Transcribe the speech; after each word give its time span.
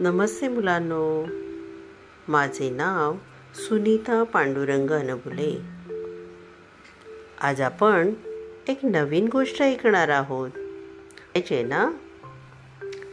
नमस्ते 0.00 0.48
मुलांनो. 0.48 1.26
माझे 2.28 2.70
नाव 2.70 3.14
सुनीता 3.54 4.22
पांडुरंग 4.22 4.90
अनबुले 4.90 5.60
आज 7.40 7.60
आपण 7.60 8.14
एक 8.68 8.78
नवीन 8.82 9.28
गोष्ट 9.32 9.62
ऐकणार 9.62 10.08
आहोत. 10.08 10.50
ऐकायचे 10.50 11.62
ना? 11.62 11.90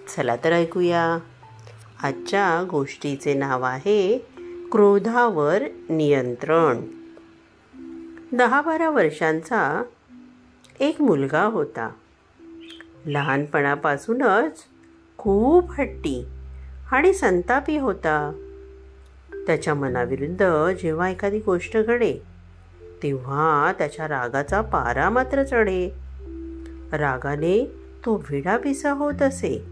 चला 0.08 0.36
तर 0.36 0.52
ऐकूया. 0.52 1.18
आजच्या 2.04 2.68
गोष्टीचे 2.72 3.34
नाव 3.34 3.64
आहे 3.64 4.18
क्रोधावर 4.72 5.64
नियंत्रण. 5.90 6.82
दहा 8.38 8.62
बारा 8.62 8.90
वर्षांचा 8.90 9.84
एक 10.80 11.02
मुलगा 11.02 11.44
होता. 11.44 11.90
लहानपणापासूनच 13.06 14.64
खूप 15.18 15.72
हट्टी 15.72 16.26
आणि 16.92 17.14
संतापी 17.14 17.78
होता. 17.78 18.32
त्याच्या 19.48 19.74
मनाविरुद्ध 19.74 20.72
जेव्हा 20.82 21.10
एखादी 21.10 21.40
गोष्ट 21.40 21.78
घडे 21.78 22.18
तेव्हा 23.04 23.74
त्याच्या 23.78 24.08
रागाचा 24.08 24.62
पारा 24.62 25.10
मात्र 25.10 25.44
चढे. 25.44 25.90
रागाने 26.92 27.72
तो 28.06 28.24
विडापिसा 28.30 28.92
होत 28.92 29.22
असे. 29.22 29.66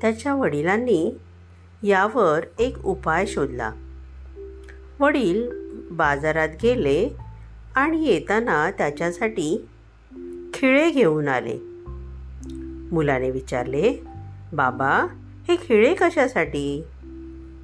त्याच्या 0.00 0.34
वडिलांनी 0.34 1.18
यावर 1.82 2.40
एक 2.58 2.84
उपाय 2.84 3.26
शोधला. 3.26 3.72
वडील 5.00 5.50
बाजारात 5.90 6.48
गेले 6.62 7.16
आणि 7.74 8.04
येताना 8.04 8.70
त्याच्यासाठी 8.70 9.68
खिळे 10.54 10.90
घेऊन 10.90 11.28
आले. 11.28 11.58
मुलाने 12.92 13.30
विचारले 13.30 13.94
बाबा 14.52 15.06
हे 15.50 15.56
खिळे 15.56 15.94
कशासाठी? 15.94 16.84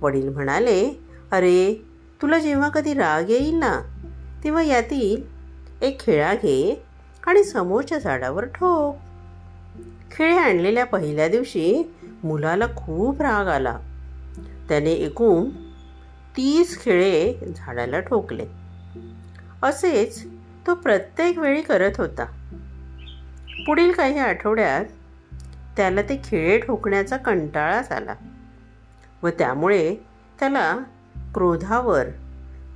वडील 0.01 0.29
म्हणाले 0.29 1.01
अरे 1.33 1.85
तुला 2.23 2.39
जेव्हा 2.39 2.69
कधी 2.69 2.95
राग 2.95 3.31
येईल 3.31 3.55
ना 3.55 3.81
तेव्हा 4.45 4.63
यातील 4.63 5.23
एक 5.83 6.01
खिळा 6.01 6.35
घे 6.35 6.83
आणि 7.27 7.45
समोरच्या 7.45 7.99
झाडावर 7.99 8.45
ठोक. 8.45 8.97
खिळे 10.17 10.37
आणलेल्या 10.37 10.87
पहिल्या 10.87 11.29
दिवशी 11.29 11.93
मुलाला 12.25 12.67
खूप 12.77 13.23
राग 13.23 13.47
आला. 13.47 13.79
त्याने 14.69 14.93
एकूण 14.93 15.49
तीस 16.37 16.85
खिळे 16.85 17.35
झाडाला 17.57 18.01
ठोकले. 18.01 18.47
असेच 19.63 20.27
तो 20.67 20.75
प्रत्येक 20.75 21.39
वेळी 21.39 21.63
करत 21.63 21.93
होता. 21.99 22.25
पुढील 23.67 23.93
काही 23.93 24.19
आठवड्यात 24.19 24.85
त्याला 25.77 26.03
ते 26.03 26.21
खिळे 26.25 26.59
ठोकण्याचा 26.59 27.17
कंटाळाच 27.17 27.93
आला 27.93 28.15
व 29.23 29.29
त्यामुळे 29.29 29.97
त्याला 30.41 30.79
क्रोधावर 31.35 32.07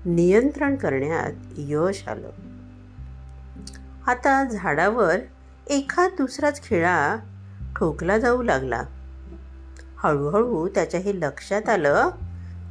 नियंत्रण 0.04 0.76
करण्यात 0.76 1.32
यश 1.56 2.08
आलं. 2.08 2.30
आता 4.06 4.44
झाडावर 4.44 5.16
एखाद 5.66 6.10
दुसराच 6.18 6.62
खिळा 6.62 7.16
ठोकला 7.76 8.18
जाऊ 8.18 8.42
लागला. 8.42 8.82
हळूहळू 9.98 10.68
त्याच्या 10.68 11.00
हे 11.00 11.20
लक्षात 11.20 11.68
आलं 11.68 12.10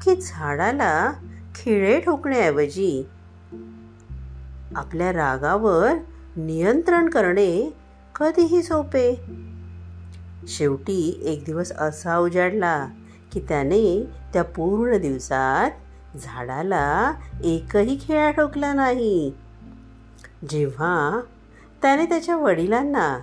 की 0.03 0.21
झाडाला 0.21 1.11
खिळे 1.55 1.99
ठोकण्याऐवजी 1.99 3.07
आपल्या 4.75 5.13
रागावर 5.13 5.93
नियंत्रण 6.35 7.09
करणे 7.09 7.77
कधीही 8.15 8.63
सोपे. 8.63 9.15
शेवटी 10.47 11.21
एक 11.23 11.43
दिवस 11.45 11.71
असा 11.71 12.17
उजाडला 12.17 12.87
की 13.33 13.39
त्याने 13.39 14.09
त्या 14.33 14.43
पूर्ण 14.43 14.97
दिवसात 14.97 15.71
झाडाला 16.17 17.11
एकही 17.43 17.97
खेळा 18.01 18.31
ठोकला 18.31 18.73
नाही. 18.73 19.33
जेव्हा 20.49 21.21
त्याने 21.81 22.05
त्याच्या 22.05 22.37
वडिलांना 22.37 23.19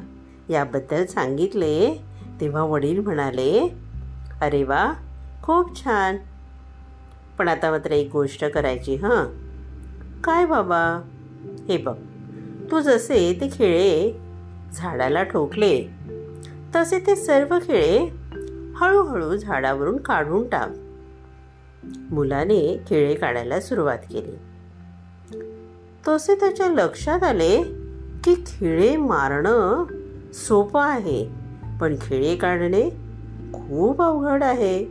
याबद्दल 0.49 1.07
सांगितले 1.07 2.05
तेव्हा 2.41 2.63
वडील 2.63 3.01
म्हणाले 3.01 3.77
अरे 4.41 4.65
वा 4.65 4.93
खूप 5.43 5.85
छान. 5.85 6.17
पण 7.39 7.49
आता 7.49 7.71
मात्र 7.71 7.91
एक 7.91 8.11
गोष्ट 8.13 8.45
करायची 8.45 8.95
हां. 8.97 9.27
काय 10.21 10.47
बाबा? 10.47 11.03
हे 11.69 11.77
बघ 11.77 11.97
तू 12.71 12.81
जसे 12.81 13.39
ते 13.41 13.49
खिळे 13.49 14.13
झाडाला 14.73 15.23
ठोकले 15.23 15.89
तसे 16.75 16.99
ते 16.99 17.17
सर्व 17.17 17.59
खिळे 17.59 17.99
हळूहळू 18.77 19.37
झाडावरून 19.37 19.97
काढून 19.97 20.49
टाक. 20.49 20.69
मुलाने 22.13 22.83
खिळे 22.89 23.15
काढायला 23.15 23.61
सुरुवात 23.61 23.99
केली. 23.99 24.37
तसे 26.09 26.35
त्याच्या 26.35 26.69
लक्षात 26.69 27.23
आले 27.23 27.63
की 28.25 28.35
खिळे 28.47 28.97
मारणं 28.97 29.85
सोपं 30.33 30.83
आहे 30.83 31.29
पण 31.81 31.95
खिळे 32.01 32.37
काढणे 32.37 32.91
खूप 33.53 34.03
अवघड 34.03 34.43
आहे. 34.43 34.85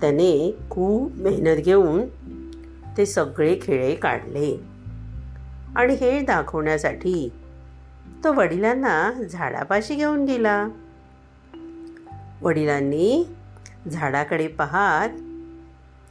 त्याने 0.00 0.58
खूप 0.70 1.12
मेहनत 1.14 1.56
घेऊन 1.56 2.02
ते 2.96 3.06
सगळे 3.06 3.58
खिळे 3.62 3.94
काढले. 3.94 4.60
आणि 5.76 5.94
हे 5.94 6.20
दाखवण्यासाठी 6.20 7.32
तो 8.24 8.32
वडिलांना 8.32 9.12
झाडापाशी 9.30 9.94
घेऊन 9.94 10.24
गेला. 10.24 10.68
वडिलांनी 12.44 13.24
झाडाकडे 13.90 14.48
पाहात 14.48 15.08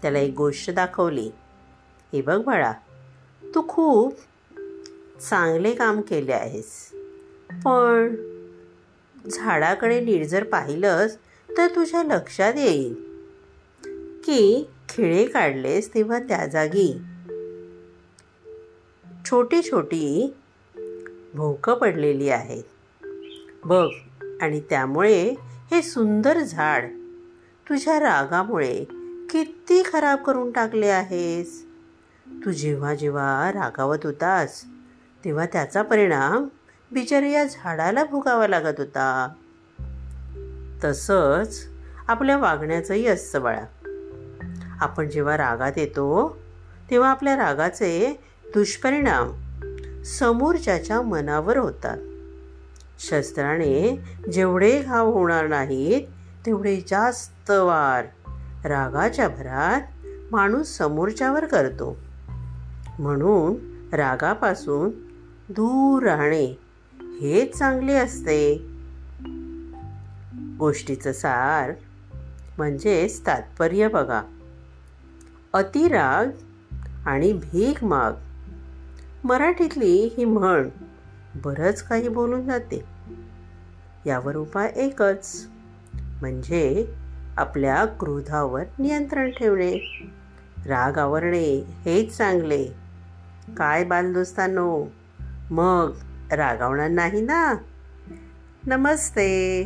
त्याला 0.02 0.20
एक 0.20 0.34
गोष्ट 0.38 0.72
दाखवली. 0.72 1.30
हे 2.14 2.22
बघ 2.22 2.44
बाळा 2.44 2.72
तू 3.56 3.68
खूप 3.68 4.20
चांगले 5.30 5.74
काम 5.74 6.02
केले 6.02 6.34
आहेस. 6.34 6.92
पण 7.66 8.16
झाडाकडे 9.32 10.00
निर्जर 10.00 10.44
पाहिलंस 10.44 11.18
तर 11.58 11.68
तुझ्या 11.68 12.04
लक्षात 12.04 12.54
येईल 12.58 12.94
की 14.26 14.68
खिळे 14.90 15.26
काढलेस 15.26 15.94
तेव्हा 15.94 16.20
त्या 16.20 16.48
जागी 16.48 17.02
छोटी 19.26 19.62
छोटी 19.62 20.34
भोकं 21.34 21.74
पडलेली 21.74 22.30
आहेत. 22.30 22.64
बघ 23.66 23.90
आणि 24.42 24.60
त्यामुळे 24.60 25.36
हे 25.72 25.82
सुंदर 25.82 26.40
झाड 26.40 26.86
तुझ्या 27.70 28.00
रागामुळे 28.00 28.84
किती 29.30 29.84
खराब 29.92 30.24
करून 30.24 30.52
टाकले 30.52 30.88
आहेस? 30.88 31.66
तू 32.46 32.52
जेव्हा 32.52 32.96
जेव्हा 32.96 33.52
रागावत 33.54 33.98
होतास 34.04 34.64
तेव्हा 35.26 35.46
त्याचा 35.46 35.82
परिणाम 35.82 36.48
बिचारे 36.92 37.32
या 37.32 37.44
झाडाला 37.44 38.04
भोगावा 38.04 38.48
लागत 38.48 38.74
होता. 38.78 39.28
तसंच 40.84 41.68
आपल्या 42.08 42.38
वागण्याचंही 42.38 43.08
असतं 43.08 43.42
बाळा. 43.42 43.66
आपण 44.82 45.10
जेव्हा 45.10 45.38
रागात 45.38 45.72
येतो 45.78 46.38
तेव्हा 46.92 47.10
आपल्या 47.12 47.36
रागाचे 47.36 48.20
दुष्परिणाम 48.54 49.32
समोरच्याच्या 50.04 51.02
मनावर 51.02 51.58
होतात. 51.58 51.98
शस्त्राने 53.00 54.04
जेवढे 54.34 54.82
घाव 54.82 55.12
होणार 55.12 55.48
नाहीत 55.48 56.08
तेवढे 56.46 56.82
जास्त 56.88 57.52
वार 57.52 58.06
रागाच्या 58.68 59.28
भरात 59.28 59.82
माणूस 60.32 60.68
समोरच्यावर 60.68 61.46
करतो. 61.46 61.98
म्हणून 63.00 63.56
रागापासून 63.96 64.90
दूर 65.50 66.04
राहणे 66.04 66.46
हेच 67.22 67.58
चांगले 67.58 67.94
असते. 67.94 68.68
गोष्टीचं 70.60 71.12
सार 71.12 71.72
म्हणजेच 72.58 73.28
तात्पर्य 73.28 73.88
बघा. 73.88 74.22
अतिराग 75.54 76.26
आणि 77.06 77.34
भीक 77.34 77.84
माग. 77.84 78.12
मराठीतली 79.24 80.14
ही 80.18 80.26
म्हण 80.26 80.70
बरंच 81.36 81.82
काही 81.84 82.08
बोलून 82.08 82.46
जाते. 82.46 82.93
यावर 84.06 84.36
उपाय 84.36 84.72
एकच 84.76 85.48
म्हणजे 86.22 86.86
आपल्या 87.38 87.86
क्रोधावर 87.86 88.64
नियंत्रण 88.80 89.32
ठेवणे. 89.32 90.02
राग 90.66 90.98
आवरणे 90.98 91.64
हेच 91.86 92.18
चांगले 92.18 92.68
काय 93.58 93.84
बालदोस्तांनो? 93.84 94.86
मग 95.50 95.92
रागावणार 96.32 96.90
नाही 96.90 97.22
ना? 97.22 97.54
नमस्ते. 98.68 99.64